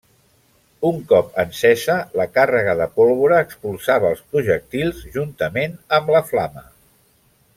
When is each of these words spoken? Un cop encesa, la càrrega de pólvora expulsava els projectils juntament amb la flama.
Un 0.87 0.95
cop 1.09 1.35
encesa, 1.43 1.97
la 2.21 2.25
càrrega 2.37 2.75
de 2.79 2.87
pólvora 2.95 3.43
expulsava 3.49 4.11
els 4.15 4.25
projectils 4.33 5.05
juntament 5.19 5.77
amb 6.01 6.13
la 6.17 6.23
flama. 6.33 6.69